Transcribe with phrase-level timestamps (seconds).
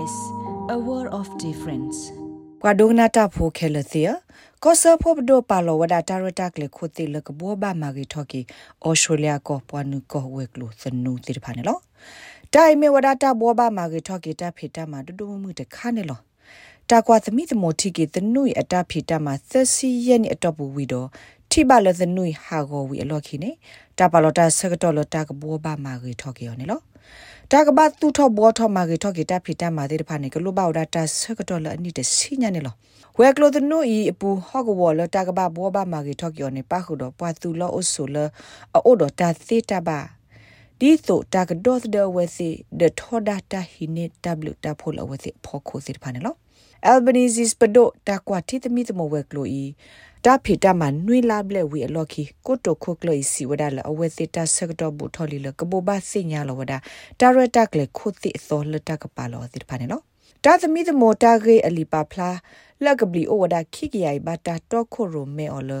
[0.00, 0.16] SBS
[0.74, 1.98] a world of difference
[2.62, 4.02] ကွာဒိုနာတာဖိုခဲလသီ
[4.64, 8.40] ကောဆာဖိုဘဒိုပါလောဝဒတာရတာကလေခိုတီလကဘောဘာမာဂီထော်ကီ
[8.84, 11.78] အော်စတြေးလျကောပွားနုကောဝဲကလိုသနူတိဖာနေလော
[12.54, 16.20] တိုင်မေဝဒတာဘောဘာမာဂီထော်ကီတာဖေတာမှာဒူဒူမှုတခါနေလော
[16.90, 21.08] တာကွာသမိသမတီကီသနုအတာဖေတာမှာသစီယနီအတော့ဘူးဝီတော့
[21.52, 23.50] ထိပါလသနုဟာဂောဝီအလော်ခီနေ
[23.98, 26.80] တာပါလောတာဆကတော့လတာကဘောဘာမာဂီထော်ကီယောနေလော
[27.52, 32.74] တာကဘတ်တူထဘောထမာဂေထကေတာဖီတာမာဒေဖာနေကလုဘောဒါတာဆကတော်လအနိတစီညာနေလော
[33.18, 38.16] ဝဲကလိုဒနိုဤအပူဟော့ကဝလတာကဘဘောဘာမာဂေထကေောနေပါခုတော့ပွာသူလောအဆုလ
[38.74, 39.98] အိုဒတာသေတာဘာ
[40.78, 42.48] ဒီဆိုတာကဒေါသဒဝဲစီ
[42.80, 46.36] ဒထောဒတာဟိနေဝတာဖိုလဝဲစီဖောခိုစီဖာနေလော
[46.90, 49.64] Albanese ပဒိုတာကွာတိတမီတမဝဲကလိုဤ
[50.26, 56.78] တာဖီတာမနွေလာဘလက်ဝီအလော်ခီကိုတိုခိုကလိုစီဝဒါလအဝဲသီတာဆက်တော့ဘူထော်လီလကဘောဘာစညာလဝဒါ
[57.20, 60.02] တာရတာကလေခိုတိသောလတာကပါလောသစ်ဖာနေနော်
[60.44, 62.30] တာသမီသမောတာဂေအလီပါဖလာ
[62.84, 65.72] လကဘလီအိုဝဒါခိကရိုင်ဘာတာတော့ခိုရိုမဲအော်လ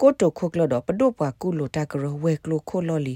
[0.00, 3.14] ကိုတိုခိုကလိုတော့ပဒိုပွားကူလိုတာကရဝဲကလိုခိုလော်လီ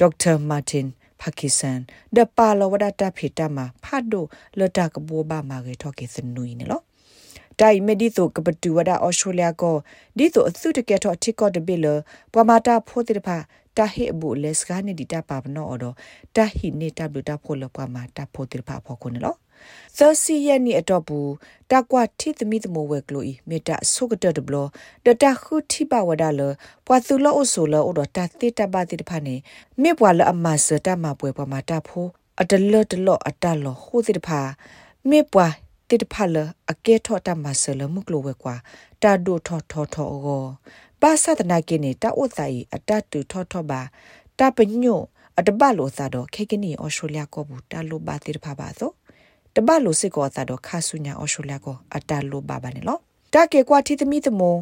[0.00, 0.86] ဒေါက်တာမာတင်
[1.20, 1.78] ပါကစ္စတန်
[2.16, 4.24] ဒပါလောဝဒါတာဖီတာမဖတ်ဒို
[4.58, 6.80] လတာကဘောဘာမာဂေထော်ကေစနူီနေလော
[7.60, 9.76] တိုင်မဒီတိုကပတူဝဒအော်စတြေးလျကို
[10.18, 11.86] ဒီတိုအစုတကက်တော့ထိကော့တပိလ
[12.32, 13.36] ပဝမာတာဖိုးတိတဖာ
[13.76, 15.94] တာဟိဘူလက်စကနေဒီတာပါပနောအော်တော့
[16.36, 19.34] တာဟိနေတာဘလူတာဖိုလပဝမာတာဖိုးတိတဖာဖော်ခုနလော
[19.98, 21.30] သစီယနီအတော့ဘူး
[21.70, 24.56] တကွာထိသမီသမဝဲကလိုဤမေတာဆုကတတဘလ
[25.04, 26.40] တတခုထိပါဝဒါလ
[26.86, 29.34] ပွာသူလောအဆိုလောအော်တာတိတပါတိတဖာနေ
[29.82, 34.40] မေပွာလအမဆတာမပွဲပမာတာဖိုးအတလတလောအတလောဟိုတိတဖာ
[35.10, 35.46] မေပွာ
[35.88, 36.36] တိတဖလ
[36.70, 38.54] အကဲထောတမဆလမှုကလိုဝဲကွာ
[39.02, 40.44] တာဒိုထောထောထောအော
[41.00, 43.80] ပါသဒနာကိနေတာဥတိုင်အတတူထောထောပါ
[44.38, 45.00] တပညို
[45.38, 48.90] အတပလိုသာတော့ခေကနီအော်စတြေးလျကောဘူးတာလိုပါတိတဖပါသော
[49.54, 52.98] တပလိုစစ်ကောသာတော့ခါဆုညာအော်စတြေးလျကောအတလိုပါပါနေလော
[53.34, 54.56] တကေကွာတီသမီတမော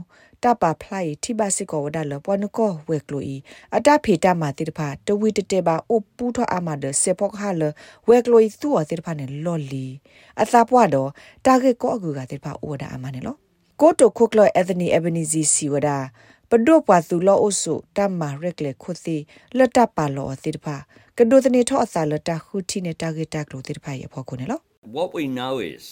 [0.44, 3.36] တပါဖလိုက်ထိပါစစ်ကောဝဒါလပွားနကောဝဲကလိုဤ
[3.76, 7.62] အတဖေတမတိတဖာတဝီတတေပါအိုပူထောအမဒစေပေါခါလ
[8.08, 9.86] ဝဲကလိုဤသူအတိတဖာနေလော်လီ
[10.42, 11.08] အသာပွားတော့
[11.44, 13.36] တာဂက်ကောအကူကတိတဖာအိုဒါအမနေလော
[13.80, 15.98] ကိုတိုခိုကလောအက်သနီအဘနီဇီစီဝဒါ
[16.50, 19.16] ပဒိုပွားသူလောအုဆုတမ္မာရက်လေခုသိ
[19.56, 20.76] လတ်တပါလောအတိတဖာ
[21.18, 24.60] ကဒိုတနေထောအသာလတခုတီနေတာဂက်တကလိုတိတဖာရဖောခုနေလော
[24.96, 25.84] What we know is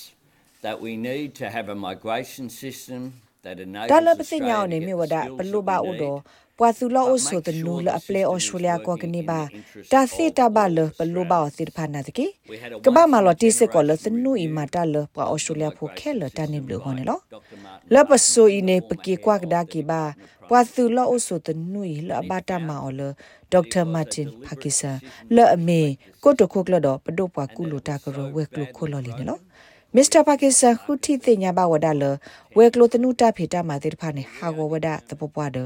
[0.65, 3.03] that we need to have a migration system
[3.93, 6.04] ဒါလပစညာနေမြဝဒပလူပါဥဒ
[6.59, 9.41] ပွာသူလောအဆိုတနူလအပလေအော်စတြေးလျကောကနေပါ
[9.93, 12.26] တာစီတာဘလပလူပါအစီဖာနာတကေ
[12.84, 17.19] ကဘာမလော်တီစကောလသနူအီမာတာလပွာအော်စတြေးလျဖိုခဲလတနေဘလဟောနေလော
[17.94, 20.03] လပဆိုအီနေပကေကွာကဒါကေပါ
[20.48, 23.03] ပွာသူလောအဆိုတနူအီလဘတာမာအော်လ
[23.53, 24.81] ဒေါက်တာမာတင်ပါကစ္စ
[25.37, 25.81] လအမေ
[26.22, 29.38] ကိုတခုကလတော့ပဒိုပွာကူလိုတာကရဝဲကလိုခိုလော်လီနေလော
[29.96, 32.04] မစ္စတာပါကစ္စဟူတီသိညာဘဝဒါလ
[32.56, 35.58] ဝဲကလိုတနုတာဖေတာမာတိဖာနေဟာဂဝဒတပပွားဒ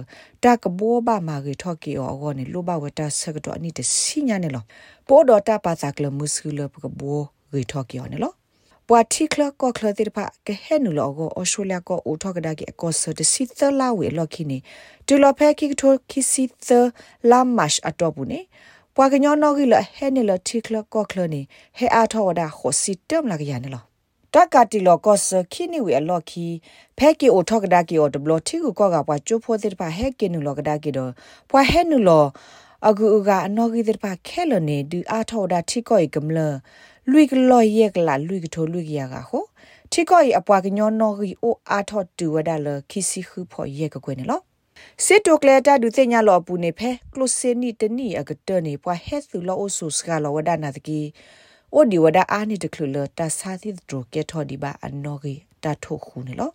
[0.44, 4.64] တာကဘောဘာမာဂီထော်ကီအောဂောနေလိုဘဝတာဆကတော့အနိတစီညာနေလော
[5.08, 8.32] ပိုဒတာပါစာကလမုစကူလပကဘောဂီထော်ကီအောနေလော
[8.88, 14.58] ပွာတိခလကောခလတိဖာကဟဲနူလောကိုအော်စတြေးလျကိုအိုထောက်ကဒါကီအကောဆတစီသလာဝေလော်ခီနေ
[15.06, 16.68] တူလော်ဖဲကီထိုကီစီသ
[17.30, 18.40] လာမတ်အတော့ဘူးနေ
[18.94, 21.40] ပွာကညောနော်ကီလဟဲနေလတိခလကောခလနေ
[21.78, 23.84] ဟဲအားထောဝဒါခိုစီတမ်လာကရနေလော
[24.34, 26.46] တက်ကတီလောကောစခိနီဝေအလော်ခီ
[26.98, 31.10] ဖဲကီအိုထောက်ကဒါကီအိုဒဘလတီကိုကောကပွားချိုဖိုတိပါဟဲကီနူလောကဒါကီတော့
[31.50, 32.24] ပွားဟဲနူလော
[32.88, 36.38] အကူအကအနော်ဂီတိပါခဲလနေဒီအားထောဒါထိကိုကမလ
[37.10, 39.44] လွိကလော်ယက်ကလာလွိကထိုလွိကရကဟို
[39.92, 44.40] ထိကိုအပွားကညောနော်ဂီအိုအားထောတူဝဒါလခီစီခုဖော်ယက်ကကွနေလော
[45.04, 51.00] စစ်တိုကလတာဒုသိညာလောပူနေဖဲကလုစနီတနီအကတနေပွားဟဲသူလောအိုဆူစကလောဝဒနာတကီ
[51.76, 56.50] အိုဒီဝဒအာနီတကလူလတာစာသီဒရိုကေထောဒီဘာအနော်ဂီတာထိုခုနေလော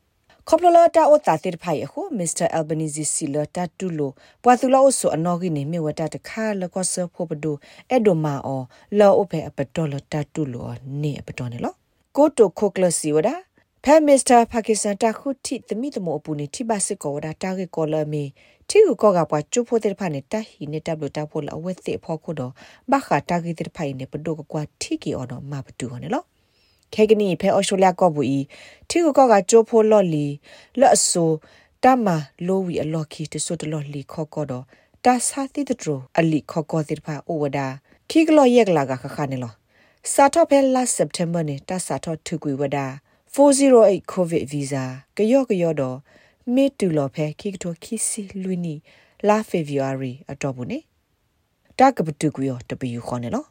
[0.47, 4.11] ခေါပလလာတာအိုတာတိဖိုင်အခုမစ္စတာအယ်ဘနီဇီစီလာတာတူလို
[4.43, 7.51] ပွာသူလောဆိုအနော်ဂီနေမြေဝတာတခါလကောဆဖို့ပဒူ
[7.93, 8.61] အဒိုမာအော
[8.99, 10.67] လောအိုဖဲအပတော်လတာတူလို
[11.01, 11.73] နေအပတော်နေလော
[12.15, 13.35] ကိုတိုခိုကလစီဝဒါ
[13.83, 18.23] ဖဲမစ္စတာပါကစ္စတန်တခုတိသမီတမောအပူနေတိပါစစ်ကောဝဒါတာဂက်ကောလမီ
[18.69, 22.51] တီကိုကောကပွားကျုဖို့တဲ့ဖာနေတာဟီနေတဘလတာဖို့လအဝဲသိဖို့ခုတော့
[22.91, 26.23] ဘခါတာဂီတဲ့ဖိုင်နေပဒိုကကွာတီကီအော်တော့မပတူဟောနေလော
[26.93, 28.39] ခဲကနီဖဲအော်စတြေးလျကောဘူးဤ
[28.89, 30.25] တီကိုကောကကျိုးဖို့လော့လီ
[30.79, 31.25] လော့အဆူ
[31.83, 32.07] တမ
[32.47, 34.63] လိုဝီအလော်ခီတဆုတလော့လီခေါကောတော့
[35.05, 37.67] တာစာတိတထရအလီခေါကောတဲ့ဖာအိုဝဒါ
[38.09, 39.53] ခိကလော့ယက်လာကခခနေလော
[40.13, 42.85] စာတော့ဖဲ last september နေတာစာတော့ထုကွေဝဒါ
[43.35, 44.83] 408 covid visa
[45.17, 45.97] ကယော့ကယော့တော့
[46.55, 48.75] မေတူလော်ဖဲခိကတိုခိစီလူနီ
[49.27, 50.79] လာဖေဗီယာရီအတော့ဘူးနေ
[51.79, 53.45] တကပတူကွေော်တပီယူခေါ်နေလော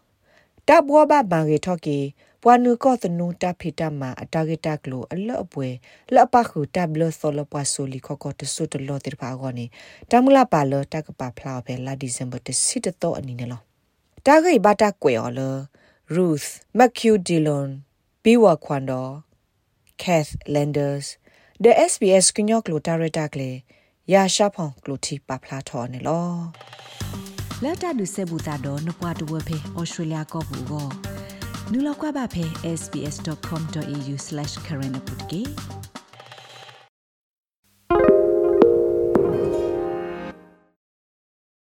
[0.68, 1.98] တဘွားဘဘန်ရေထော့ကေ
[2.42, 5.68] ပွာနုကောတနူတာဖီတာမာအတာဂက်တာကလိုအလအပွဲ
[6.14, 9.66] လပခုတဘလဆောလပွာဆိုလီခောကောတဆုတလောတိဖာကောနေ
[10.10, 13.60] တမလာပါလတကပါဖလာပဲလာဒီဇင်ဘာတစစ်တော့အနီနေလော
[14.26, 15.40] တာဂိဘတာကွေော်လ
[16.16, 16.48] Ruth
[16.78, 17.68] McHugh-Dillon
[18.22, 19.12] ပြီးဝခွန်တော်
[20.02, 21.06] Kath Landers
[21.64, 23.50] the SBS ကညောကလိုတာရတာကလေ
[24.12, 26.28] ရာရှာဖောင်ကလိုတီပါဖလာထော်နေလော
[27.62, 30.88] လက်တာဒုစေဘူတာတော့နပွားတဝဖေဩစတြေးလျကောဘူကို
[31.72, 32.44] နူလောက်ကွာပါဖေ
[32.80, 35.42] sbs.com.au/current ပုတ်ကေ